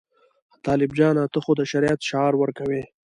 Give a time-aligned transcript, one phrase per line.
[0.65, 2.83] طالب جانه ته خو د شریعت شعار ورکوې.